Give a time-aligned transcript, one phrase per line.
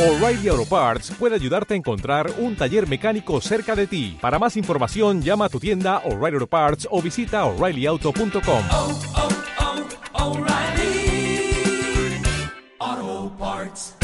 [0.00, 4.16] O'Reilly Auto Parts puede ayudarte a encontrar un taller mecánico cerca de ti.
[4.18, 8.62] Para más información, llama a tu tienda O'Reilly Auto Parts o visita oreillyauto.com.
[8.72, 8.98] oh,
[12.78, 13.94] oh, Parts.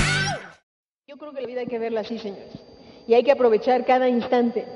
[1.06, 2.52] Yo creo que la vida hay que verla así, señores.
[3.08, 4.66] Y hay que aprovechar cada instante.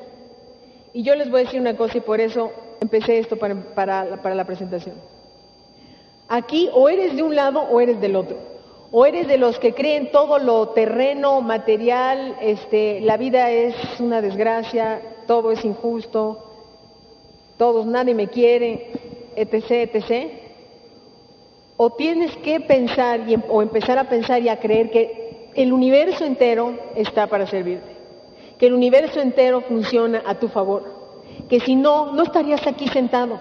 [0.95, 2.51] Y yo les voy a decir una cosa y por eso
[2.81, 4.95] empecé esto para, para la presentación.
[6.31, 8.50] Aquí o eres de un lado o eres del otro.
[8.93, 14.21] O eres de los que creen todo lo terreno, material, este, la vida es una
[14.21, 16.45] desgracia, todo es injusto,
[17.57, 18.91] todos, nadie me quiere,
[19.37, 20.33] etc., etc.
[21.77, 25.73] O tienes que pensar y em- o empezar a pensar y a creer que el
[25.73, 27.97] universo entero está para servirte,
[28.59, 30.83] que el universo entero funciona a tu favor,
[31.49, 33.39] que si no, no estarías aquí sentado,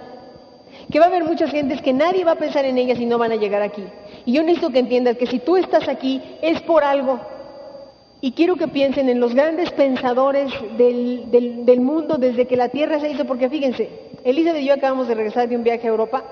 [0.89, 3.17] que va a haber muchas gentes que nadie va a pensar en ellas y no
[3.17, 3.83] van a llegar aquí.
[4.25, 7.19] Y yo necesito que entiendas que si tú estás aquí es por algo.
[8.21, 12.99] Y quiero que piensen en los grandes pensadores del, del- mundo desde que la Tierra
[12.99, 13.89] se hizo, porque fíjense,
[14.25, 16.23] Elizabeth y yo acabamos de regresar de un viaje a Europa,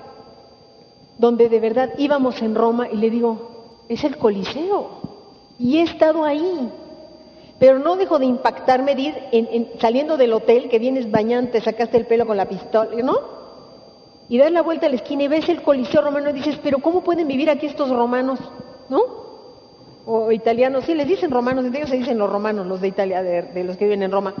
[1.18, 4.88] donde de verdad íbamos en Roma y le digo, es el Coliseo.
[5.58, 6.68] Y he estado ahí.
[7.58, 12.06] Pero no dejo de impactarme de en- saliendo del hotel, que vienes bañante, sacaste el
[12.06, 13.37] pelo con la pistola, ¿no?
[14.28, 16.78] Y das la vuelta a la esquina y ves el Coliseo romano y dices, pero
[16.80, 18.38] ¿cómo pueden vivir aquí estos romanos?
[18.88, 19.00] ¿No?
[20.06, 23.22] O italianos, sí, les dicen romanos, entre ellos se dicen los romanos, los de Italia,
[23.22, 24.34] de, de los que viven en Roma.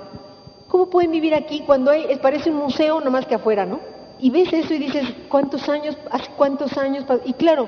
[0.68, 3.80] ¿Cómo pueden vivir aquí cuando hay, parece un museo nomás que afuera, ¿no?
[4.18, 7.04] Y ves eso y dices, ¿cuántos años, hace cuántos años?
[7.04, 7.66] pa-?" Y claro,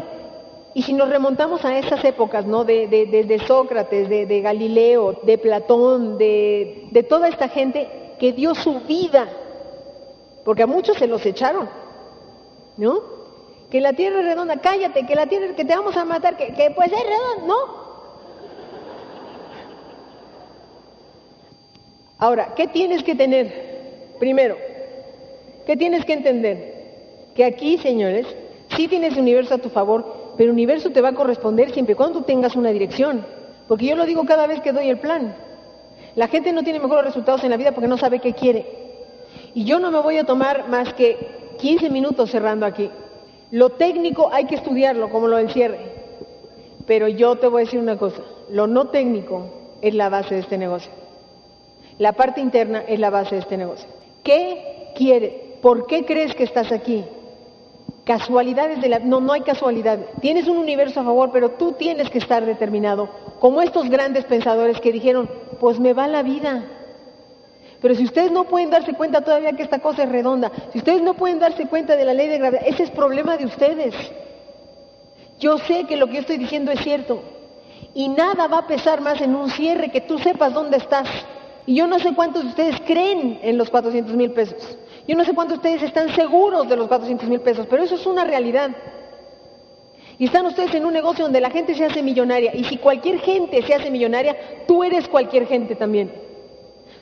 [0.74, 2.64] y si nos remontamos a esas épocas, ¿no?
[2.64, 8.54] De, de- de- de Sócrates, de, Galileo, de Platón, de toda esta gente que dio
[8.54, 9.26] su vida,
[10.44, 11.68] porque a muchos se los echaron,
[12.80, 13.02] ¿no?
[13.70, 16.52] Que la tierra es redonda, cállate, que la tierra, que te vamos a matar, que,
[16.54, 17.80] que pues es redonda, ¿no?
[22.18, 24.14] Ahora, ¿qué tienes que tener?
[24.18, 24.56] Primero,
[25.66, 26.74] ¿qué tienes que entender?
[27.34, 28.26] Que aquí, señores,
[28.76, 31.92] sí tienes el universo a tu favor, pero el universo te va a corresponder siempre
[31.92, 33.24] y cuando tengas una dirección.
[33.68, 35.34] Porque yo lo digo cada vez que doy el plan.
[36.16, 38.66] La gente no tiene mejores resultados en la vida porque no sabe qué quiere.
[39.54, 42.90] Y yo no me voy a tomar más que 15 minutos cerrando aquí.
[43.50, 45.78] Lo técnico hay que estudiarlo, como lo del cierre.
[46.86, 50.40] Pero yo te voy a decir una cosa, lo no técnico es la base de
[50.40, 50.90] este negocio.
[51.98, 53.88] La parte interna es la base de este negocio.
[54.24, 55.32] ¿Qué quieres?
[55.60, 57.04] ¿Por qué crees que estás aquí?
[58.04, 58.98] Casualidades de la...
[58.98, 59.98] No, no hay casualidad.
[60.20, 63.10] Tienes un universo a favor, pero tú tienes que estar determinado.
[63.38, 65.28] Como estos grandes pensadores que dijeron,
[65.60, 66.64] pues me va la vida.
[67.80, 71.00] Pero si ustedes no pueden darse cuenta todavía que esta cosa es redonda, si ustedes
[71.00, 73.94] no pueden darse cuenta de la ley de gravedad, ese es problema de ustedes.
[75.38, 77.22] Yo sé que lo que yo estoy diciendo es cierto.
[77.94, 81.08] Y nada va a pesar más en un cierre que tú sepas dónde estás.
[81.66, 84.76] Y yo no sé cuántos de ustedes creen en los 400 mil pesos.
[85.08, 87.94] Yo no sé cuántos de ustedes están seguros de los 400 mil pesos, pero eso
[87.94, 88.70] es una realidad.
[90.18, 92.54] Y están ustedes en un negocio donde la gente se hace millonaria.
[92.54, 94.36] Y si cualquier gente se hace millonaria,
[94.68, 96.29] tú eres cualquier gente también.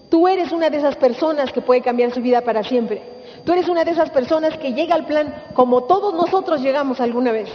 [0.09, 3.03] Tú eres una de esas personas que puede cambiar su vida para siempre.
[3.45, 7.31] Tú eres una de esas personas que llega al plan como todos nosotros llegamos alguna
[7.31, 7.51] vez.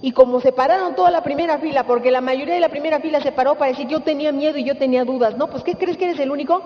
[0.00, 3.20] Y como se pararon toda la primera fila, porque la mayoría de la primera fila
[3.20, 5.36] se paró para decir yo tenía miedo y yo tenía dudas.
[5.36, 6.62] No, pues ¿qué crees que eres el único?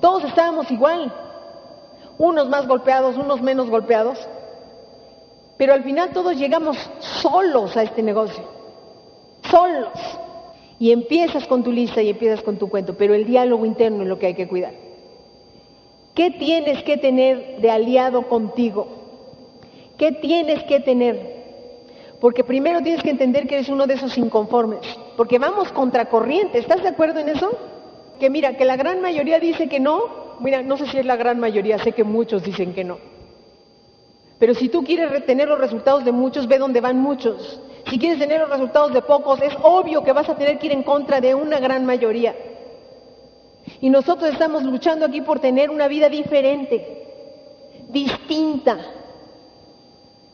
[0.00, 1.12] Todos estábamos igual.
[2.16, 4.18] Unos más golpeados, unos menos golpeados.
[5.58, 8.44] Pero al final todos llegamos solos a este negocio.
[9.50, 10.18] Solos.
[10.78, 14.08] Y empiezas con tu lista y empiezas con tu cuento, pero el diálogo interno es
[14.08, 14.72] lo que hay que cuidar.
[16.14, 18.88] ¿Qué tienes que tener de aliado contigo?
[19.96, 21.38] ¿Qué tienes que tener?
[22.20, 24.80] Porque primero tienes que entender que eres uno de esos inconformes,
[25.16, 27.50] porque vamos contracorriente, ¿estás de acuerdo en eso?
[28.18, 31.16] Que mira, que la gran mayoría dice que no, mira, no sé si es la
[31.16, 32.98] gran mayoría, sé que muchos dicen que no.
[34.38, 37.60] Pero si tú quieres retener los resultados de muchos, ve dónde van muchos.
[37.88, 40.72] Si quieres tener los resultados de pocos, es obvio que vas a tener que ir
[40.72, 42.36] en contra de una gran mayoría.
[43.80, 47.06] Y nosotros estamos luchando aquí por tener una vida diferente,
[47.88, 48.78] distinta.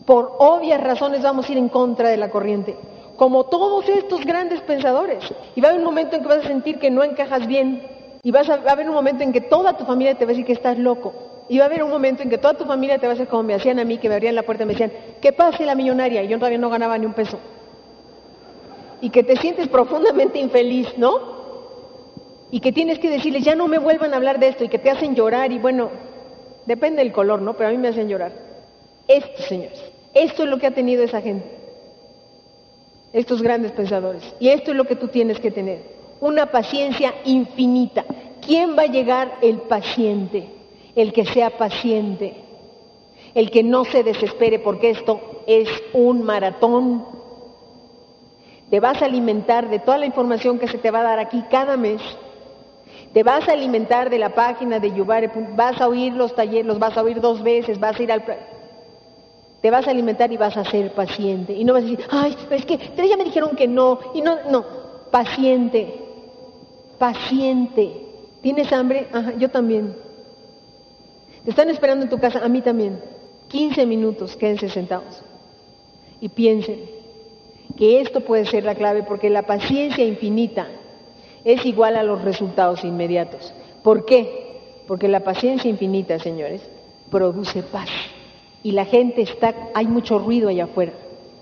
[0.04, 2.76] Por obvias razones vamos a ir en contra de la corriente,
[3.16, 5.24] como todos estos grandes pensadores.
[5.54, 7.82] Y va a haber un momento en que vas a sentir que no encajas bien,
[8.22, 10.30] y vas a, va a haber un momento en que toda tu familia te va
[10.30, 11.33] a decir que estás loco.
[11.48, 13.28] Y va a haber un momento en que toda tu familia te va a hacer
[13.28, 15.66] como me hacían a mí, que me abrían la puerta y me decían, que pase
[15.66, 17.38] la millonaria, y yo todavía no ganaba ni un peso.
[19.00, 21.34] Y que te sientes profundamente infeliz, ¿no?
[22.50, 24.78] Y que tienes que decirles, ya no me vuelvan a hablar de esto, y que
[24.78, 25.90] te hacen llorar, y bueno,
[26.64, 27.54] depende del color, ¿no?
[27.54, 28.32] Pero a mí me hacen llorar.
[29.06, 29.82] Esto, señores,
[30.14, 31.46] esto es lo que ha tenido esa gente,
[33.12, 34.22] estos grandes pensadores.
[34.40, 35.80] Y esto es lo que tú tienes que tener,
[36.20, 38.06] una paciencia infinita.
[38.40, 39.38] ¿Quién va a llegar?
[39.42, 40.53] El paciente,
[40.94, 42.34] el que sea paciente,
[43.34, 47.04] el que no se desespere porque esto es un maratón.
[48.70, 51.42] Te vas a alimentar de toda la información que se te va a dar aquí
[51.50, 52.00] cada mes.
[53.12, 56.78] Te vas a alimentar de la página de Yubare, vas a oír los talleres, los
[56.78, 58.24] vas a oír dos veces, vas a ir al...
[59.60, 61.54] Te vas a alimentar y vas a ser paciente.
[61.54, 63.98] Y no vas a decir, ay, es que tres ya me dijeron que no.
[64.14, 64.64] Y no, no,
[65.10, 66.02] paciente,
[66.98, 67.92] paciente.
[68.42, 69.08] ¿Tienes hambre?
[69.12, 70.03] Ajá, yo también.
[71.44, 73.00] Te están esperando en tu casa, a mí también.
[73.48, 75.22] 15 minutos, quédense sentados.
[76.20, 76.80] Y piensen
[77.76, 80.66] que esto puede ser la clave porque la paciencia infinita
[81.44, 83.52] es igual a los resultados inmediatos.
[83.82, 84.60] ¿Por qué?
[84.86, 86.62] Porque la paciencia infinita, señores,
[87.10, 87.88] produce paz.
[88.62, 90.92] Y la gente está, hay mucho ruido allá afuera.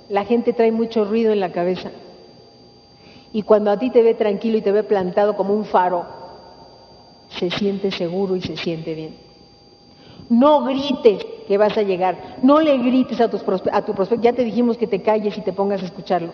[0.09, 1.93] La gente trae mucho ruido en la cabeza.
[3.33, 6.05] Y cuando a ti te ve tranquilo y te ve plantado como un faro,
[7.39, 9.32] se siente seguro y se siente bien.
[10.33, 12.39] No grites que vas a llegar.
[12.43, 14.23] No le grites a, tus a tu prospecto.
[14.25, 16.33] Ya te dijimos que te calles y te pongas a escucharlo.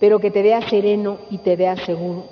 [0.00, 2.24] Pero que te vea sereno y te vea seguro.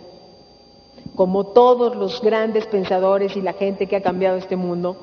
[1.15, 4.97] Como todos los grandes pensadores y la gente que ha cambiado este mundo,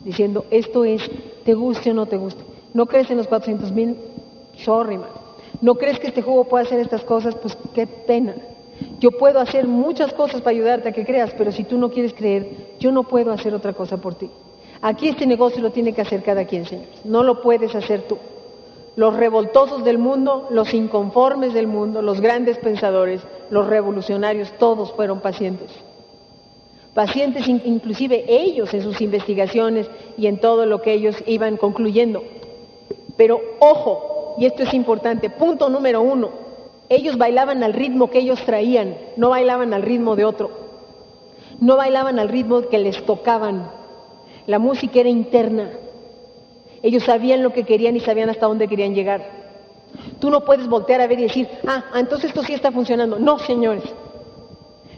[0.00, 1.08] diciendo, esto es,
[1.44, 2.42] te guste o no te guste.
[2.74, 3.96] ¿No crees en los 400 mil?
[4.56, 4.98] Sorry.
[5.60, 7.36] ¿No crees que este juego puede hacer estas cosas?
[7.36, 8.34] Pues qué pena.
[8.98, 12.12] Yo puedo hacer muchas cosas para ayudarte a que creas, pero si tú no quieres
[12.12, 14.28] creer, yo no puedo hacer otra cosa por ti.
[14.82, 17.04] Aquí este negocio lo tiene que hacer cada quien, señores.
[17.04, 18.16] No lo puedes hacer tú.
[18.96, 25.20] Los revoltosos del mundo, los inconformes del mundo, los grandes pensadores, los revolucionarios, todos fueron
[25.20, 25.70] pacientes.
[26.94, 32.24] Pacientes inclusive ellos en sus investigaciones y en todo lo que ellos iban concluyendo.
[33.16, 36.30] Pero ojo, y esto es importante, punto número uno,
[36.88, 40.50] ellos bailaban al ritmo que ellos traían, no bailaban al ritmo de otro,
[41.60, 43.70] no bailaban al ritmo que les tocaban,
[44.46, 45.70] la música era interna.
[46.82, 49.40] Ellos sabían lo que querían y sabían hasta dónde querían llegar.
[50.18, 53.18] Tú no puedes voltear a ver y decir, ah, entonces esto sí está funcionando.
[53.18, 53.84] No, señores.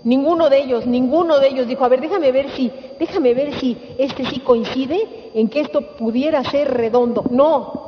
[0.04, 3.76] Ninguno de ellos, ninguno de ellos dijo, a ver, déjame ver si, déjame ver si
[3.98, 7.24] este sí coincide en que esto pudiera ser redondo.
[7.30, 7.82] No.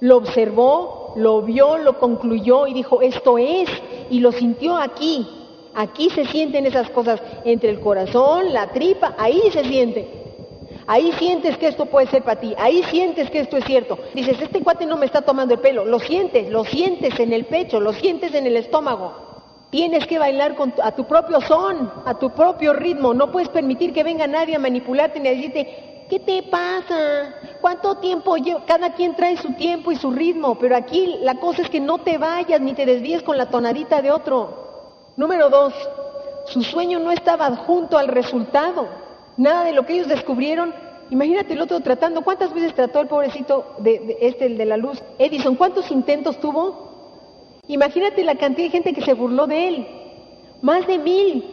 [0.00, 3.68] Lo observó, lo vio, lo concluyó y dijo, esto es,
[4.10, 5.26] y lo sintió aquí.
[5.74, 10.24] Aquí se sienten esas cosas entre el corazón, la tripa, ahí se siente.
[10.86, 13.98] Ahí sientes que esto puede ser para ti, ahí sientes que esto es cierto.
[14.14, 17.46] Dices, este cuate no me está tomando el pelo, lo sientes, lo sientes en el
[17.46, 19.12] pecho, lo sientes en el estómago.
[19.70, 23.12] Tienes que bailar a tu propio son, a tu propio ritmo.
[23.12, 27.34] No puedes permitir que venga nadie a manipularte ni a decirte, ¿qué te pasa?
[27.60, 28.60] ¿Cuánto tiempo llevo?
[28.66, 31.98] Cada quien trae su tiempo y su ritmo, pero aquí la cosa es que no
[31.98, 34.63] te vayas ni te desvíes con la tonadita de otro.
[35.16, 35.72] Número dos,
[36.46, 38.88] su sueño no estaba adjunto al resultado.
[39.36, 40.74] Nada de lo que ellos descubrieron.
[41.10, 42.22] Imagínate el otro tratando.
[42.22, 45.02] ¿Cuántas veces trató el pobrecito de, este, el de la luz?
[45.18, 47.60] Edison, ¿cuántos intentos tuvo?
[47.68, 49.86] Imagínate la cantidad de gente que se burló de él.
[50.62, 51.44] Más de mil.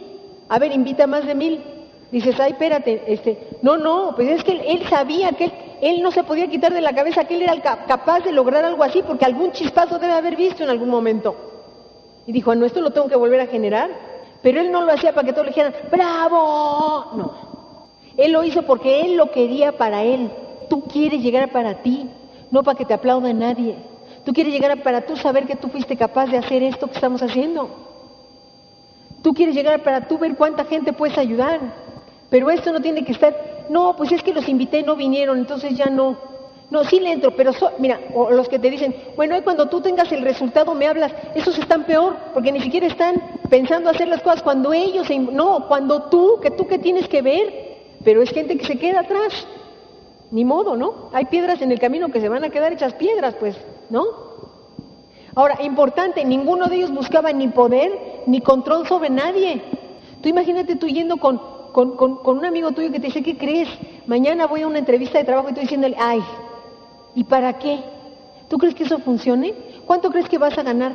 [0.48, 1.62] A ver, invita más de mil.
[2.10, 5.50] Dices, ay, espérate, este, no, no, pues es que él, sabía que
[5.80, 8.84] él, no se podía quitar de la cabeza que él era capaz de lograr algo
[8.84, 11.51] así porque algún chispazo debe haber visto en algún momento.
[12.26, 13.90] Y dijo, no, esto lo tengo que volver a generar.
[14.42, 17.06] Pero él no lo hacía para que todos le dijeran, bravo.
[17.14, 17.52] No,
[18.16, 20.30] él lo hizo porque Él lo quería para Él.
[20.68, 22.08] Tú quieres llegar para ti,
[22.50, 23.76] no para que te aplauda nadie.
[24.24, 27.22] Tú quieres llegar para tú saber que tú fuiste capaz de hacer esto que estamos
[27.22, 27.68] haciendo.
[29.22, 31.60] Tú quieres llegar para tú ver cuánta gente puedes ayudar.
[32.28, 35.76] Pero esto no tiene que estar, no, pues es que los invité, no vinieron, entonces
[35.76, 36.16] ya no.
[36.72, 40.10] No, sí le entro, pero mira, o los que te dicen, bueno, cuando tú tengas
[40.10, 44.42] el resultado me hablas, esos están peor, porque ni siquiera están pensando hacer las cosas
[44.42, 48.64] cuando ellos, no, cuando tú, que tú que tienes que ver, pero es gente que
[48.64, 49.46] se queda atrás.
[50.30, 51.10] Ni modo, ¿no?
[51.12, 53.54] Hay piedras en el camino que se van a quedar hechas piedras, pues,
[53.90, 54.06] ¿no?
[55.34, 59.60] Ahora, importante, ninguno de ellos buscaba ni poder ni control sobre nadie.
[60.22, 61.38] Tú imagínate tú yendo con,
[61.72, 63.68] con, con, un amigo tuyo que te dice, ¿qué crees?
[64.06, 66.22] Mañana voy a una entrevista de trabajo y tú diciéndole, ay,
[67.14, 67.80] ¿y para qué?
[68.48, 69.54] ¿Tú crees que eso funcione?
[69.86, 70.92] ¿Cuánto crees que vas a ganar?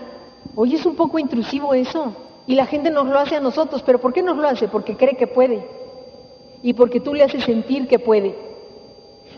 [0.55, 2.13] Oye, es un poco intrusivo eso.
[2.45, 4.67] Y la gente nos lo hace a nosotros, pero ¿por qué nos lo hace?
[4.67, 5.67] Porque cree que puede
[6.63, 8.35] y porque tú le haces sentir que puede.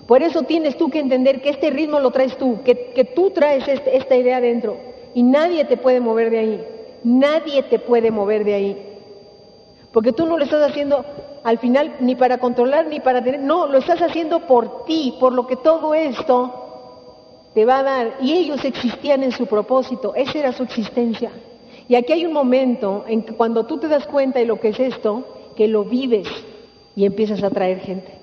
[0.07, 3.67] Por eso tienes tú que entender que este ritmo lo traes tú, que, tú traes
[3.67, 4.77] este, esta idea dentro
[5.13, 6.65] y nadie te puede mover de ahí,
[7.03, 8.85] nadie te puede mover de ahí.
[9.91, 11.03] Porque tú no lo estás haciendo
[11.43, 15.33] al final ni para controlar ni para tener, no, lo estás haciendo por ti, por
[15.33, 16.68] lo que todo esto
[17.53, 18.17] te va a dar.
[18.21, 21.31] Y ellos existían en su propósito, esa era su existencia.
[21.87, 24.69] Y aquí hay un momento en que cuando tú te das cuenta de lo que
[24.69, 25.25] es esto,
[25.55, 26.27] que lo vives
[26.95, 28.13] y empiezas a atraer gente.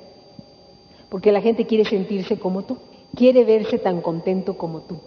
[1.09, 2.79] Porque la gente quiere sentirse como tú,
[3.15, 4.99] quiere verse tan contento como tú.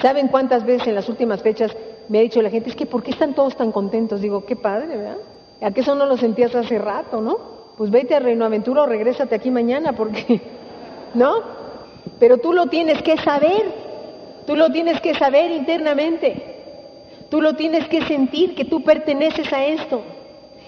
[0.00, 1.76] ¿Saben cuántas veces en las últimas fechas
[2.08, 4.20] me ha dicho la gente, es que ¿por qué están todos tan contentos?
[4.20, 5.18] Digo, qué padre, ¿verdad?
[5.60, 7.36] ¿A qué eso no lo sentías hace rato, no?
[7.76, 10.40] Pues vete a Reino Aventura o regrésate aquí mañana, porque,
[11.14, 11.57] ¿no?
[12.18, 13.64] Pero tú lo tienes que saber,
[14.46, 16.56] tú lo tienes que saber internamente,
[17.30, 20.02] tú lo tienes que sentir, que tú perteneces a esto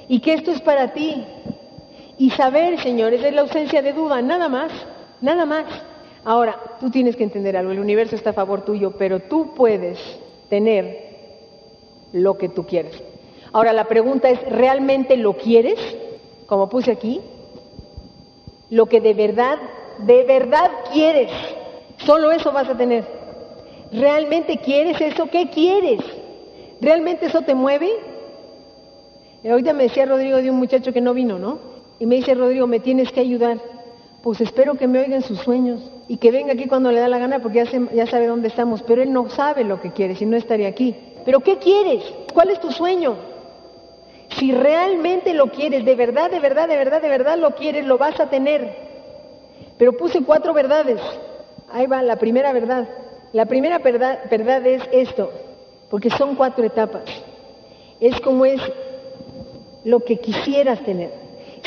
[0.08, 1.24] y que esto es para ti.
[2.18, 4.72] Y saber, señores, es la ausencia de duda, nada más,
[5.20, 5.64] nada más.
[6.24, 9.98] Ahora, tú tienes que entender algo, el universo está a favor tuyo, pero tú puedes
[10.50, 11.10] tener
[12.12, 13.02] lo que tú quieres.
[13.52, 15.78] Ahora, la pregunta es, ¿realmente lo quieres?
[16.46, 17.20] Como puse aquí,
[18.68, 19.58] lo que de verdad,
[20.06, 21.30] de verdad quieres,
[21.98, 23.04] solo eso vas a tener.
[23.92, 25.28] ¿Realmente quieres eso?
[25.30, 26.00] ¿Qué quieres?
[26.80, 27.90] ¿Realmente eso te mueve?
[29.42, 31.58] Y ahorita me decía Rodrigo de un muchacho que no vino, ¿no?
[31.98, 33.58] Y me dice, Rodrigo, me tienes que ayudar.
[34.22, 37.18] Pues espero que me oigan sus sueños y que venga aquí cuando le da la
[37.18, 40.26] gana porque ya, ya sabe dónde estamos, pero él no sabe lo que quiere, si
[40.26, 40.94] no estaría aquí.
[41.24, 42.04] ¿Pero qué quieres?
[42.34, 43.16] ¿Cuál es tu sueño?
[44.38, 47.98] Si realmente lo quieres, de verdad, de verdad, de verdad, de verdad lo quieres, lo
[47.98, 48.89] vas a tener.
[49.80, 51.00] Pero puse cuatro verdades.
[51.72, 52.86] Ahí va la primera verdad.
[53.32, 55.30] La primera verdad, es esto,
[55.88, 57.04] porque son cuatro etapas.
[57.98, 58.60] Es como es
[59.84, 61.10] lo que quisieras tener.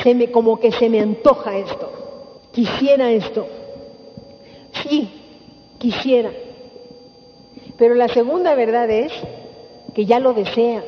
[0.04, 2.40] Se me, como que se me antoja esto.
[2.52, 3.48] Quisiera esto.
[4.84, 5.10] Sí,
[5.80, 6.32] quisiera.
[7.80, 9.12] Pero la segunda verdad es
[9.96, 10.86] que ya lo deseas.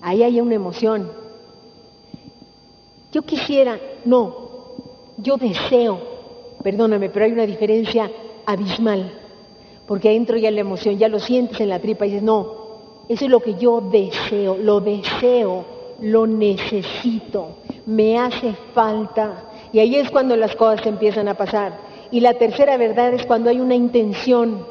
[0.00, 1.08] Ahí hay una emoción.
[3.12, 4.47] Yo quisiera, no,
[5.18, 6.00] yo deseo,
[6.62, 8.10] perdóname, pero hay una diferencia
[8.46, 9.12] abismal,
[9.86, 12.58] porque adentro ya la emoción, ya lo sientes en la tripa y dices, no,
[13.08, 15.64] eso es lo que yo deseo, lo deseo,
[16.00, 17.56] lo necesito,
[17.86, 19.44] me hace falta.
[19.72, 21.78] Y ahí es cuando las cosas empiezan a pasar.
[22.10, 24.66] Y la tercera verdad es cuando hay una intención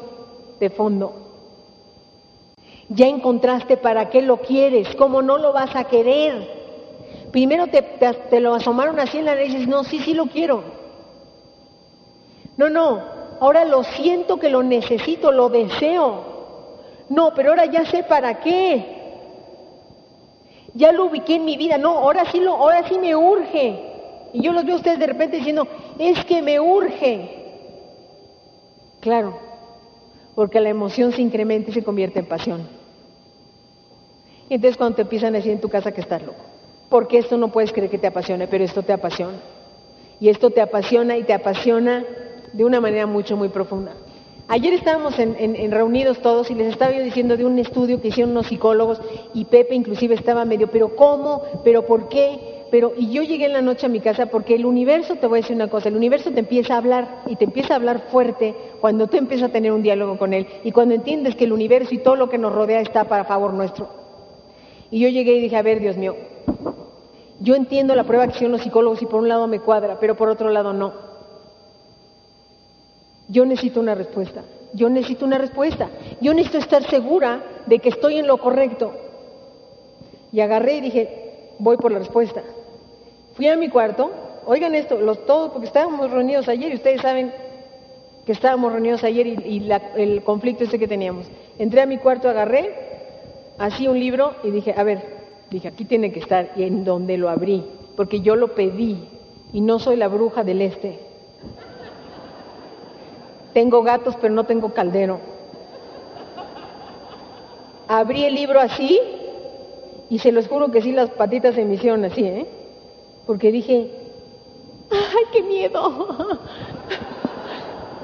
[0.58, 1.14] de fondo.
[2.88, 6.57] Ya encontraste para qué lo quieres, cómo no lo vas a querer.
[7.38, 10.64] Primero te, lo asomaron así en la nariz y dices, no, sí, sí lo quiero.
[12.56, 13.00] No, no,
[13.38, 16.24] ahora lo siento que lo necesito, lo deseo.
[17.08, 18.84] No, pero ahora ya sé para qué.
[20.74, 21.78] Ya lo ubiqué en mi vida.
[21.78, 23.84] No, ahora sí lo, ahora sí me urge.
[24.32, 27.36] Y yo los veo a ustedes de repente diciendo, es que me urge.
[28.98, 29.38] Claro,
[30.34, 32.68] porque la emoción se incrementa y se convierte en pasión.
[34.48, 36.47] Y entonces cuando te empiezan a decir en tu casa que estás loco,
[36.88, 39.38] porque esto no puedes creer que te apasione, pero esto te apasiona.
[40.20, 42.04] Y esto te apasiona y te apasiona
[42.52, 43.92] de una manera mucho, muy profunda.
[44.50, 48.46] Ayer estábamos reunidos todos y les estaba yo diciendo de un estudio que hicieron unos
[48.46, 48.98] psicólogos
[49.34, 51.42] y Pepe inclusive estaba medio, pero ¿cómo?
[51.64, 52.64] ¿Pero por qué?
[52.70, 55.40] Pero, y yo llegué en la noche a mi casa porque el universo, te voy
[55.40, 58.06] a decir una cosa, el universo te empieza a hablar y te empieza a hablar
[58.10, 61.52] fuerte cuando tú empiezas a tener un diálogo con él y cuando entiendes que el
[61.52, 63.90] universo y todo lo que nos rodea está para favor nuestro.
[64.90, 66.16] Y yo llegué y dije, a ver, Dios mío,
[67.40, 70.16] yo entiendo la prueba que hicieron los psicólogos y por un lado me cuadra, pero
[70.16, 70.92] por otro lado no.
[73.28, 74.42] Yo necesito una respuesta.
[74.72, 75.88] Yo necesito una respuesta.
[76.20, 78.92] Yo necesito estar segura de que estoy en lo correcto.
[80.32, 82.42] Y agarré y dije, voy por la respuesta.
[83.34, 84.10] Fui a mi cuarto,
[84.46, 87.32] oigan esto, los todos, porque estábamos reunidos ayer y ustedes saben
[88.26, 91.26] que estábamos reunidos ayer y, el conflicto ese que teníamos.
[91.58, 92.74] Entré a mi cuarto, agarré,
[93.58, 95.17] así un libro y dije, a ver,
[95.50, 97.64] dije, aquí tiene que estar y en donde lo abrí,
[97.96, 98.98] porque yo lo pedí
[99.52, 100.98] y no soy la bruja del este.
[103.52, 105.20] Tengo gatos, pero no tengo caldero.
[107.88, 109.00] Abrí el libro así
[110.10, 111.76] y se los juro que sí, las patitas se me
[112.06, 112.46] así, ¿eh?
[113.26, 113.90] Porque dije,
[114.90, 116.38] ¡ay, qué miedo!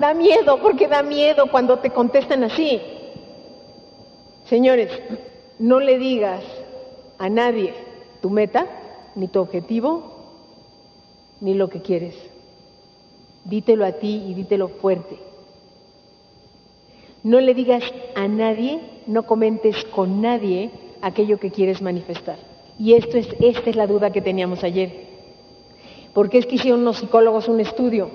[0.00, 2.80] da miedo, porque da miedo cuando te contestan así.
[4.46, 4.90] Señores,
[5.58, 6.42] no le digas
[7.18, 7.74] a nadie
[8.20, 8.66] tu meta,
[9.14, 10.14] ni tu objetivo,
[11.40, 12.14] ni lo que quieres.
[13.44, 15.18] Dítelo a ti y dítelo fuerte.
[17.22, 17.82] No le digas
[18.14, 20.70] a nadie, no comentes con nadie
[21.02, 22.36] aquello que quieres manifestar.
[22.78, 24.90] Y esto es, esta es la duda que teníamos ayer.
[26.12, 28.08] Porque es que hicieron los psicólogos un estudio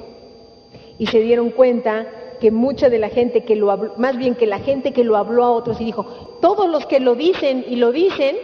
[0.98, 2.08] y se dieron cuenta
[2.40, 5.18] que mucha de la gente que lo habló, más bien que la gente que lo
[5.18, 6.06] habló a otros y dijo,
[6.42, 8.38] todos los que lo dicen y lo dicen,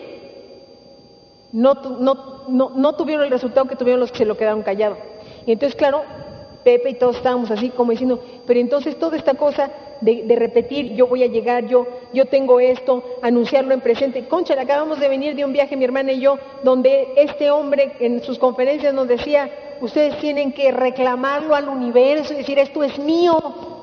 [1.52, 4.98] no, no, no, no tuvieron el resultado que tuvieron los que se lo quedaron callados.
[5.46, 6.04] Y entonces, claro,
[6.66, 9.70] Pepe y todos estábamos así como diciendo, pero entonces toda esta cosa
[10.02, 14.28] de, repetir, yo voy a llegar, yo, yo tengo esto, anunciarlo en presente.
[14.28, 18.24] Concha, acabamos de venir de un viaje, mi hermana y yo, donde este hombre en
[18.24, 19.50] sus conferencias nos decía,
[19.80, 23.75] ustedes tienen que reclamarlo al universo y decir, esto es mío,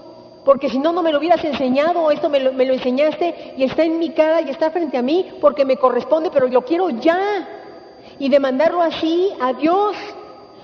[0.44, 3.64] porque si no, no me lo hubieras enseñado, esto me lo, me lo enseñaste y
[3.64, 6.90] está en mi cara y está frente a mí porque me corresponde, pero lo quiero
[6.90, 7.48] ya.
[8.18, 9.96] Y demandarlo así a Dios,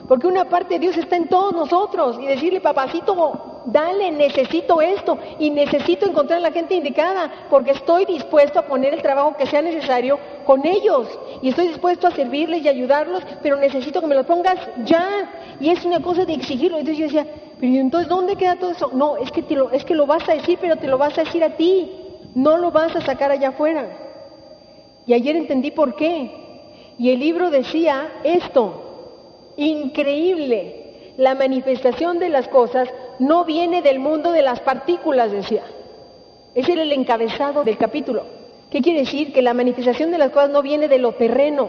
[0.08, 5.18] porque una parte de Dios está en todos nosotros y decirle, papacito, dale, necesito esto
[5.38, 9.46] y necesito encontrar a la gente indicada porque estoy dispuesto a poner el trabajo que
[9.46, 11.06] sea necesario con ellos
[11.42, 15.56] y estoy dispuesto a servirles y ayudarlos, pero necesito que me lo pongas ya.
[15.60, 16.78] Y es una cosa de exigirlo.
[16.78, 17.26] Entonces yo decía,
[17.60, 18.90] pero ¿y entonces dónde queda todo eso?
[18.94, 21.18] No, es que, te lo, es que lo vas a decir, pero te lo vas
[21.18, 21.90] a decir a ti,
[22.34, 23.86] no lo vas a sacar allá afuera.
[25.06, 26.30] Y ayer entendí por qué.
[26.98, 31.14] Y el libro decía esto, increíble.
[31.16, 35.64] La manifestación de las cosas no viene del mundo de las partículas, decía.
[36.54, 38.24] Ese era el encabezado del capítulo.
[38.70, 39.32] ¿Qué quiere decir?
[39.32, 41.68] Que la manifestación de las cosas no viene de lo terreno,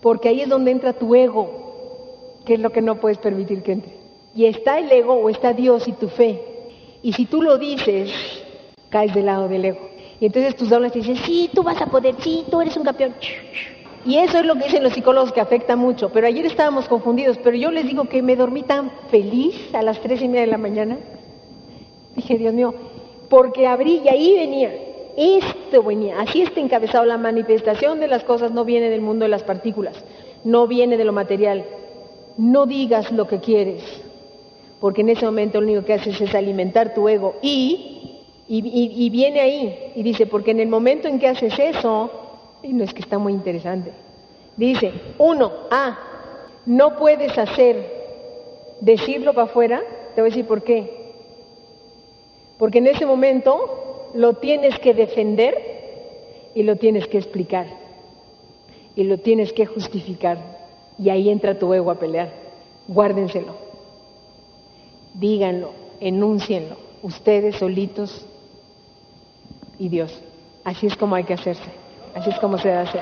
[0.00, 3.72] porque ahí es donde entra tu ego, que es lo que no puedes permitir que
[3.72, 3.92] entre.
[4.34, 6.40] Y está el ego o está Dios y tu fe.
[7.02, 8.12] Y si tú lo dices,
[8.88, 9.88] caes del lado del ego.
[10.20, 12.84] Y entonces tus dobles te dicen, sí, tú vas a poder, sí, tú eres un
[12.84, 13.14] campeón.
[14.08, 16.08] Y eso es lo que dicen los psicólogos que afecta mucho.
[16.08, 20.00] Pero ayer estábamos confundidos, pero yo les digo que me dormí tan feliz a las
[20.00, 20.96] tres y media de la mañana.
[22.16, 22.74] Dije, Dios mío,
[23.28, 24.72] porque abrí y ahí venía,
[25.14, 29.28] esto venía, así está encabezado, la manifestación de las cosas no viene del mundo de
[29.28, 30.02] las partículas,
[30.42, 31.66] no viene de lo material.
[32.38, 33.82] No digas lo que quieres,
[34.80, 39.04] porque en ese momento lo único que haces es alimentar tu ego y, y, y,
[39.04, 42.27] y viene ahí y dice, porque en el momento en que haces eso,
[42.62, 43.92] no es que está muy interesante,
[44.56, 45.98] dice, uno, ah,
[46.66, 47.98] no puedes hacer,
[48.80, 49.82] decirlo para afuera,
[50.14, 51.12] te voy a decir por qué,
[52.58, 57.66] porque en ese momento lo tienes que defender y lo tienes que explicar
[58.98, 60.38] y lo tienes que justificar.
[60.98, 62.32] Y ahí entra tu ego a pelear.
[62.88, 63.54] Guárdenselo.
[65.14, 66.76] Díganlo, enúncienlo.
[67.02, 68.26] Ustedes solitos
[69.78, 70.20] y Dios.
[70.64, 71.70] Así es como hay que hacerse.
[72.14, 73.00] Así es como se hacer.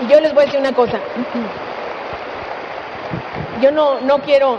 [0.00, 1.00] Y yo les voy a decir una cosa.
[3.60, 4.58] Yo no, no quiero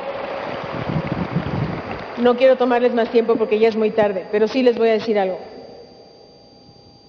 [2.18, 4.94] no quiero tomarles más tiempo porque ya es muy tarde, pero sí les voy a
[4.94, 5.40] decir algo.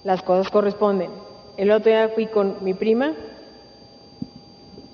[0.02, 1.10] Las cosas corresponden.
[1.56, 3.12] El otro día fui con mi prima.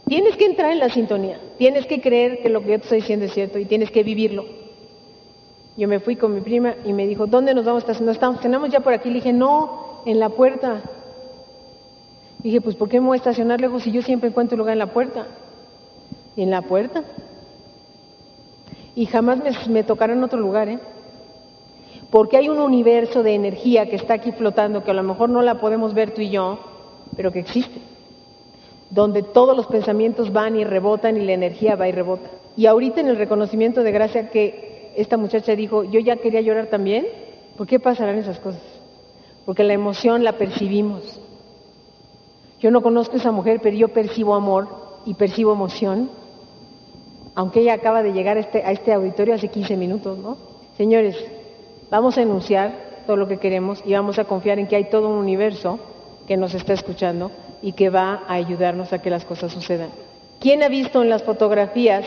[0.07, 3.01] Tienes que entrar en la sintonía, tienes que creer que lo que yo te estoy
[3.01, 4.60] diciendo es cierto y tienes que vivirlo.
[5.81, 8.15] Yo me fui con mi prima y me dijo, ¿dónde nos vamos a estacionar?
[8.15, 9.09] Estamos, tenemos ya por aquí.
[9.09, 10.83] Le dije, no, en la puerta.
[12.39, 14.79] Dije, pues ¿por qué me voy a estacionar lejos si yo siempre encuentro lugar en
[14.79, 15.27] la puerta?
[16.37, 17.03] Y en la puerta
[18.95, 19.39] y jamás
[19.69, 20.79] me, tocará en otro lugar, ¿eh?
[22.11, 25.43] Porque hay un universo de energía que está aquí flotando, que a lo mejor no
[25.43, 26.59] la podemos ver tú y yo,
[27.17, 27.81] pero que existe,
[28.91, 32.29] donde todos los pensamientos van y rebotan y la energía va y rebota.
[32.57, 34.70] Y ahorita en el reconocimiento de gracia que
[35.01, 37.07] esta muchacha dijo, yo ya quería llorar también,
[37.57, 38.63] ¿por qué pasarán esas cosas?
[39.45, 41.21] Porque la emoción la percibimos.
[42.61, 44.69] Yo no conozco a esa mujer, pero yo percibo amor
[45.07, 46.11] y percibo emoción
[47.35, 50.37] aunque ella acaba de llegar a este, a este auditorio hace 15 minutos, ¿no?
[50.77, 51.17] Señores,
[51.91, 52.73] vamos a enunciar
[53.07, 55.79] todo lo que queremos y vamos a confiar en que hay todo un universo
[56.27, 57.31] que nos está escuchando
[57.63, 59.91] y que va a ayudarnos a que las cosas sucedan.
[60.39, 62.05] ¿Quién ha visto en las fotografías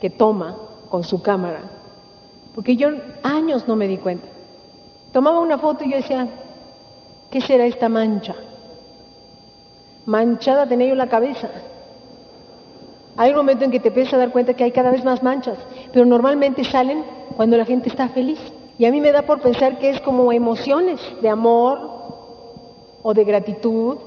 [0.00, 0.56] que toma
[0.88, 1.62] con su cámara?
[2.54, 2.88] Porque yo
[3.22, 4.26] años no me di cuenta.
[5.12, 6.28] Tomaba una foto y yo decía,
[7.30, 8.34] ¿qué será esta mancha?
[10.06, 11.50] Manchada tenía yo la cabeza.
[13.16, 15.22] Hay un momento en que te empiezas a dar cuenta que hay cada vez más
[15.22, 15.58] manchas,
[15.92, 17.04] pero normalmente salen
[17.36, 18.40] cuando la gente está feliz.
[18.76, 21.78] Y a mí me da por pensar que es como emociones de amor
[23.02, 23.98] o de gratitud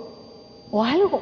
[0.71, 1.21] o algo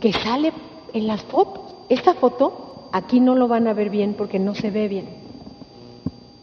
[0.00, 0.52] que sale
[0.92, 1.74] en las fotos.
[1.88, 5.25] Esta foto aquí no lo van a ver bien porque no se ve bien.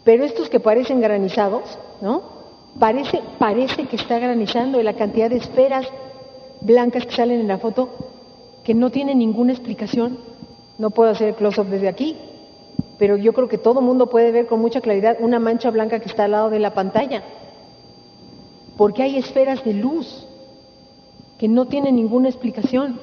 [0.04, 2.22] Pero estos que parecen granizados, ¿no?
[2.80, 5.88] Parece, parece que está granizando y la cantidad de esferas
[6.62, 7.90] blancas que salen en la foto
[8.64, 10.18] que no tienen ninguna explicación
[10.78, 12.16] no puedo hacer close-up desde aquí,
[12.98, 16.00] pero yo creo que todo el mundo puede ver con mucha claridad una mancha blanca
[16.00, 17.24] que está al lado de la pantalla,
[18.78, 20.28] porque hay esferas de luz
[21.38, 23.00] que no tienen ninguna explicación.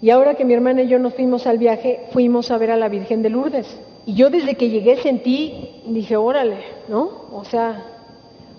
[0.00, 2.76] Y ahora que mi hermana y yo nos fuimos al viaje, fuimos a ver a
[2.76, 3.66] la Virgen de Lourdes.
[4.06, 7.26] Y yo desde que llegué sentí, dije, órale, ¿no?
[7.32, 7.84] O sea,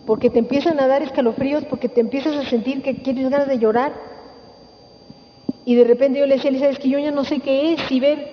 [0.05, 3.57] porque te empiezan a dar escalofríos, porque te empiezas a sentir que quieres ganas de
[3.57, 3.93] llorar.
[5.63, 7.81] Y de repente yo le decía, Elisa, es que yo ya no sé qué es,
[7.87, 8.27] si ver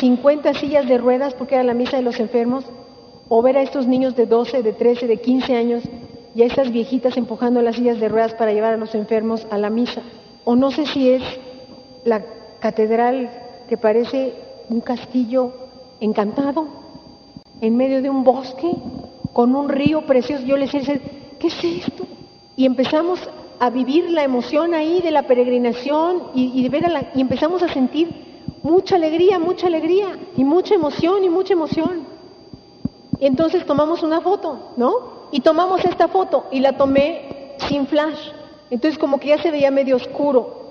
[0.00, 2.64] 50 sillas de ruedas, porque era la misa de los enfermos,
[3.28, 5.82] o ver a estos niños de 12, de 13, de 15 años
[6.34, 9.58] y a esas viejitas empujando las sillas de ruedas para llevar a los enfermos a
[9.58, 10.02] la misa.
[10.44, 11.22] O no sé si es
[12.04, 12.24] la
[12.60, 13.30] catedral
[13.68, 14.34] que parece
[14.68, 15.65] un castillo
[16.00, 16.66] encantado
[17.60, 18.70] en medio de un bosque
[19.32, 20.44] con un río precioso.
[20.44, 21.00] Yo le decía,
[21.38, 22.04] ¿qué es esto?
[22.56, 23.20] Y empezamos
[23.58, 27.72] a vivir la emoción ahí de la peregrinación y, de ver a y empezamos a
[27.72, 28.10] sentir
[28.62, 32.04] mucha alegría, mucha alegría y mucha emoción y mucha emoción.
[33.18, 35.28] Y entonces tomamos una foto, ¿no?
[35.30, 38.18] Y tomamos esta foto y la tomé sin flash.
[38.70, 40.64] Entonces como que ya se veía medio oscuro.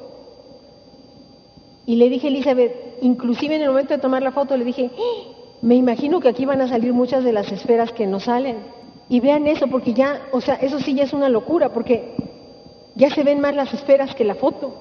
[1.86, 4.90] Y le dije a Elizabeth, inclusive en el momento de tomar la foto, le dije,
[4.98, 5.32] ¡Ah!
[5.62, 8.58] me imagino que aquí van a salir muchas de las esferas que no salen.
[9.08, 12.16] Y vean eso, porque ya, o sea, eso sí ya es una locura, porque
[12.96, 14.74] ya se ven más las esferas que la foto.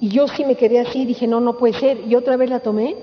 [0.00, 2.00] Y yo sí me quedé así, dije, no, no puede ser.
[2.06, 2.96] Y otra vez la tomé,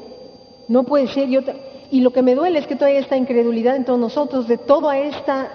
[0.67, 1.29] no puede ser.
[1.29, 1.55] Y, otra...
[1.89, 4.99] y lo que me duele es que todavía esta incredulidad en todos nosotros, de toda
[4.99, 5.51] esta,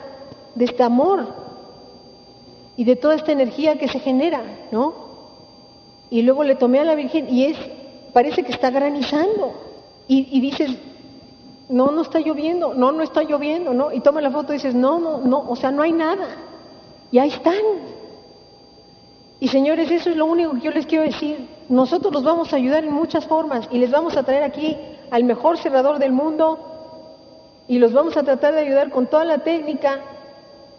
[0.55, 1.27] de este amor
[2.77, 5.07] y de toda esta energía que se genera, ¿no?
[6.11, 7.59] Y luego le tomé a la Virgen y es,
[8.17, 9.53] parece que está granizando.
[10.09, 10.71] Y, dices,
[11.69, 13.93] no, no está lloviendo, no, no está lloviendo, ¿no?
[13.93, 16.29] Y toma la foto y dices, no, no, no, o sea, no hay nada.
[17.11, 17.61] Y ahí están.
[19.39, 21.47] Y señores, eso es lo único que yo les quiero decir.
[21.69, 24.79] Nosotros los vamos a ayudar en muchas formas y les vamos a traer aquí
[25.11, 26.59] al mejor cerrador del mundo
[27.69, 30.01] y los vamos a tratar de ayudar con toda la técnica.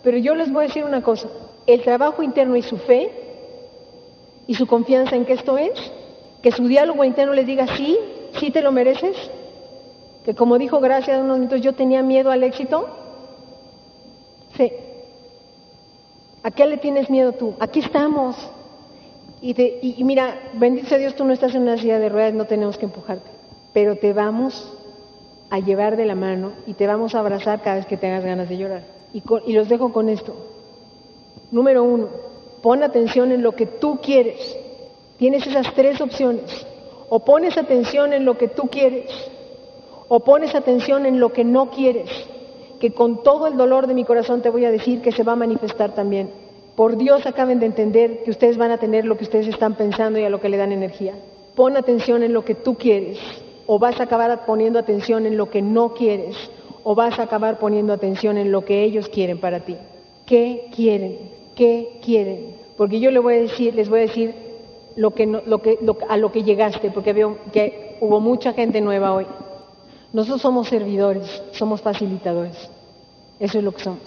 [0.02, 1.28] Pero yo les voy a decir una cosa,
[1.67, 3.12] el trabajo interno y su fe
[4.47, 5.91] y su confianza en que esto es,
[6.41, 7.97] que su diálogo interno les diga sí,
[8.39, 9.15] sí te lo mereces,
[10.26, 12.88] que como dijo Gracia unos minutos, yo tenía miedo al éxito.
[14.56, 14.71] Sí,
[16.47, 17.56] ¿A qué le tienes miedo tú?
[17.60, 18.38] Aquí estamos.
[19.41, 22.86] Y, mira, bendito Dios, tú no estás en una silla de ruedas, no tenemos que
[22.86, 23.30] empujarte.
[23.73, 24.73] Pero te vamos
[25.50, 28.47] a llevar de la mano y te vamos a abrazar cada vez que tengas ganas
[28.47, 28.84] de llorar.
[29.13, 30.36] Y, y los dejo con esto.
[31.52, 32.08] Número uno,
[32.62, 34.58] pon atención en lo que tú quieres.
[35.17, 36.65] Tienes esas tres opciones.
[37.10, 39.10] O pones atención en lo que tú quieres,
[40.10, 42.10] o pones atención en lo que no quieres
[42.80, 45.34] que con todo el dolor de mi corazón te voy a decir que se va
[45.34, 46.30] a manifestar también.
[46.75, 50.19] Por Dios acaben de entender que ustedes van a tener lo que ustedes están pensando
[50.19, 51.15] y a lo que le dan energía.
[51.56, 53.17] Pon atención en lo que tú quieres
[53.65, 56.36] o vas a acabar poniendo atención en lo que no quieres
[56.84, 59.75] o vas a acabar poniendo atención en lo que ellos quieren para ti.
[60.25, 61.17] ¿Qué quieren?
[61.56, 62.56] ¿Qué quieren?
[62.77, 64.36] Porque yo les voy a decir, les voy a decir
[64.97, 65.77] lo que, lo que,
[66.10, 69.27] a lo que llegaste, porque veo que hubo mucha gente nueva hoy.
[70.12, 72.69] Nosotros somos servidores, somos facilitadores.
[73.39, 74.01] Eso es lo que somos.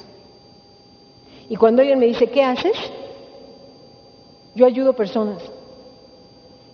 [1.48, 2.76] Y cuando alguien me dice, ¿qué haces?
[4.57, 5.42] Yo ayudo personas.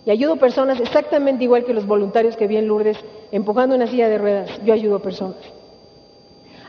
[0.03, 2.97] Y ayudo personas exactamente igual que los voluntarios que vi en Lourdes
[3.31, 4.49] empujando una silla de ruedas.
[4.65, 5.37] Yo ayudo personas.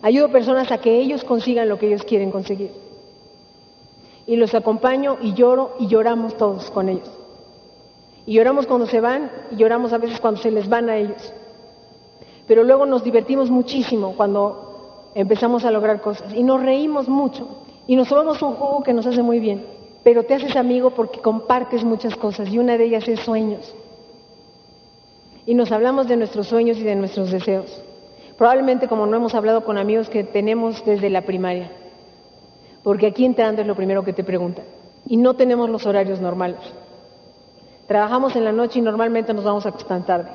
[0.03, 2.73] Ayudo personas a que ellos consigan lo que ellos quieren conseguir.
[4.27, 7.09] Y los acompaño y lloro y lloramos todos con ellos.
[8.29, 11.33] Y lloramos cuando se van y lloramos a veces cuando se les van a ellos
[12.49, 17.47] pero luego nos divertimos muchísimo cuando empezamos a lograr cosas y nos reímos mucho
[17.87, 19.65] y nos tomamos un juego que nos hace muy bien,
[20.03, 23.75] pero te haces amigo porque compartes muchas cosas y una de ellas es sueños.
[25.47, 27.83] Y nos hablamos de nuestros sueños y de nuestros deseos.
[28.37, 31.71] Probablemente como no hemos hablado con amigos que tenemos desde la primaria,
[32.83, 34.65] porque aquí entrando es lo primero que te preguntan.
[35.07, 36.61] Y no tenemos los horarios normales.
[37.89, 40.31] Trabajamos en la noche y normalmente nos vamos a acostar tarde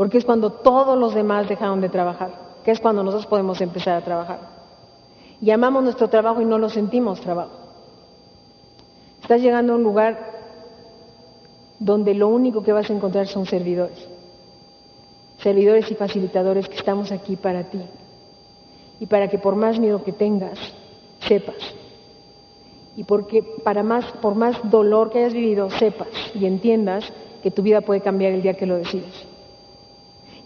[0.00, 2.30] porque es cuando todos los demás dejaron de trabajar,
[2.64, 4.38] que es cuando nosotros podemos empezar a trabajar.
[5.38, 7.50] Y amamos nuestro trabajo y no lo sentimos trabajo.
[9.20, 10.40] Estás llegando a un lugar
[11.78, 14.08] donde lo único que vas a encontrar son servidores,
[15.42, 17.82] servidores y facilitadores que estamos aquí para ti
[19.00, 20.58] y para que por más miedo que tengas,
[21.28, 21.79] sepas.
[22.96, 27.62] Y porque para más, por más dolor que hayas vivido, sepas y entiendas que tu
[27.62, 29.30] vida puede cambiar el día que lo decides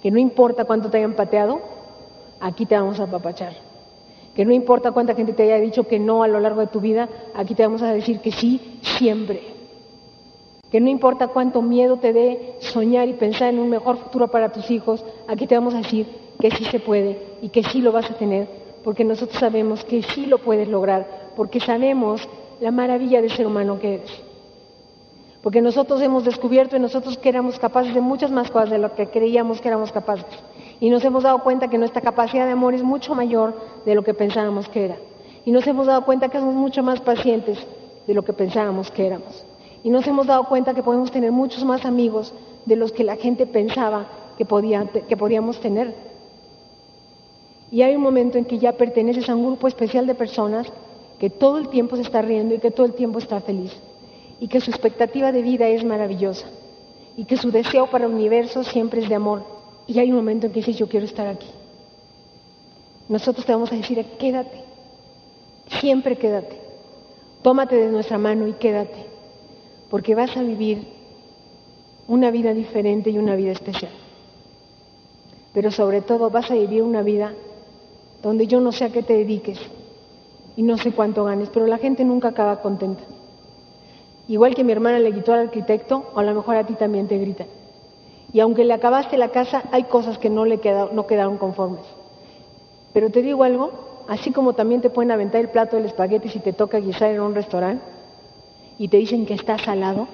[0.04, 1.62] que no importa cuánto te hayan pateado,
[2.38, 3.54] aquí te vamos a apapachar.
[4.34, 6.78] Que no importa cuánta gente te haya dicho que no a lo largo de tu
[6.78, 9.40] vida, aquí te vamos a decir que sí siempre.
[10.70, 14.52] Que no importa cuánto miedo te dé soñar y pensar en un mejor futuro para
[14.52, 16.06] tus hijos, aquí te vamos a decir
[16.38, 18.46] que sí se puede y que sí lo vas a tener,
[18.84, 22.28] porque nosotros sabemos que sí lo puedes lograr, porque sabemos
[22.60, 24.24] la maravilla del ser humano que eres
[25.44, 28.94] porque nosotros hemos descubierto en nosotros que éramos capaces de muchas más cosas de lo
[28.94, 30.24] que creíamos que éramos capaces.
[30.80, 33.52] Y nos hemos dado cuenta que nuestra capacidad de amor es mucho mayor
[33.84, 34.96] de lo que pensábamos que era.
[35.44, 37.58] Y nos hemos dado cuenta que somos mucho más pacientes
[38.06, 39.44] de lo que pensábamos que éramos.
[39.82, 42.32] Y nos hemos dado cuenta que podemos tener muchos más amigos
[42.64, 44.06] de los que la gente pensaba
[44.38, 45.94] que, podía, que podíamos tener.
[47.70, 50.72] Y hay un momento en que ya perteneces a un grupo especial de personas
[51.18, 53.72] que todo el tiempo se está riendo y que todo el tiempo está feliz.
[54.40, 56.46] Y que su expectativa de vida es maravillosa.
[57.16, 59.44] Y que su deseo para el universo siempre es de amor.
[59.86, 61.46] Y hay un momento en que dices, yo quiero estar aquí.
[63.08, 64.62] Nosotros te vamos a decir, quédate.
[65.80, 66.58] Siempre quédate.
[67.42, 69.06] Tómate de nuestra mano y quédate.
[69.90, 70.88] Porque vas a vivir
[72.08, 73.92] una vida diferente y una vida especial.
[75.52, 77.32] Pero sobre todo vas a vivir una vida
[78.22, 79.60] donde yo no sé a qué te dediques
[80.56, 83.02] y no sé cuánto ganes, pero la gente nunca acaba contenta.
[84.28, 87.18] Igual que mi hermana le gritó al arquitecto, a lo mejor a ti también te
[87.18, 87.46] gritan.
[88.32, 90.60] Y aunque le acabaste la casa, hay cosas que no le
[90.92, 91.84] no quedaron conformes.
[92.92, 93.72] Pero te digo algo,
[94.08, 97.20] así como también te pueden aventar el plato del espagueti si te toca guisar en
[97.20, 97.84] un restaurante
[98.78, 100.08] y te dicen que está salado,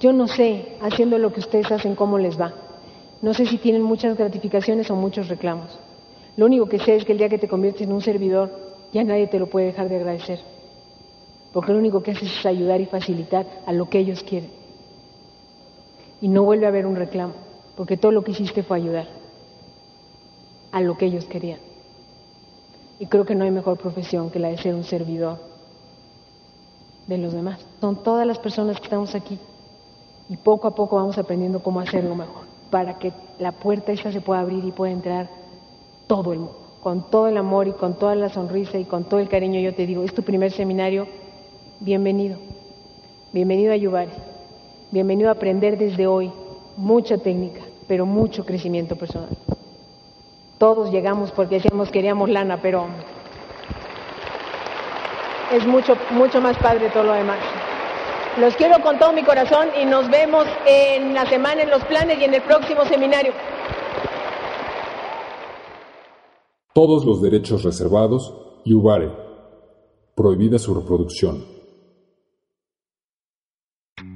[0.00, 2.52] yo no sé, haciendo lo que ustedes hacen, cómo les va.
[3.20, 5.78] No sé si tienen muchas gratificaciones o muchos reclamos.
[6.36, 9.04] Lo único que sé es que el día que te conviertes en un servidor, ya
[9.04, 10.40] nadie te lo puede dejar de agradecer.
[11.52, 14.50] Porque lo único que haces es ayudar y facilitar a lo que ellos quieren.
[16.20, 17.34] Y no vuelve a haber un reclamo,
[17.76, 19.08] porque todo lo que hiciste fue ayudar
[20.72, 21.58] a lo que ellos querían.
[22.98, 25.38] Y creo que no hay mejor profesión que la de ser un servidor
[27.06, 27.58] de los demás.
[27.80, 29.38] Son todas las personas que estamos aquí
[30.28, 34.20] y poco a poco vamos aprendiendo cómo hacerlo mejor para que la puerta esta se
[34.20, 35.28] pueda abrir y pueda entrar
[36.06, 39.20] todo el mundo, con todo el amor y con toda la sonrisa y con todo
[39.20, 39.60] el cariño.
[39.60, 41.06] Yo te digo, es tu primer seminario,
[41.80, 42.38] bienvenido,
[43.32, 44.10] bienvenido a Yubari,
[44.90, 46.32] bienvenido a aprender desde hoy
[46.76, 49.30] mucha técnica, pero mucho crecimiento personal.
[50.58, 52.86] Todos llegamos porque decíamos queríamos lana, pero
[55.52, 57.38] es mucho, mucho más padre todo lo demás.
[58.38, 62.18] Los quiero con todo mi corazón y nos vemos en la semana en los planes
[62.20, 63.32] y en el próximo seminario.
[66.72, 68.32] Todos los derechos reservados
[68.64, 69.10] y Ubare.
[70.14, 71.59] Prohibida su reproducción.